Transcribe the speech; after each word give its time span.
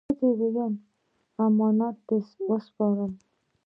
ښځه 0.05 0.27
وویل: 0.41 0.73
«امانت 1.45 1.97
دې 2.07 2.17
وسپاره؟» 2.47 3.05